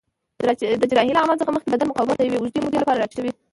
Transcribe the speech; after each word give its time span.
د 0.81 0.83
جراحۍ 0.89 1.11
له 1.15 1.21
عمل 1.23 1.37
څخه 1.41 1.53
مخکې 1.55 1.71
بدن 1.73 1.87
مقاومت 1.89 2.15
د 2.17 2.21
یوې 2.27 2.37
اوږدې 2.39 2.59
مودې 2.61 2.77
لپاره 2.81 2.99
راټیټوي. 3.01 3.31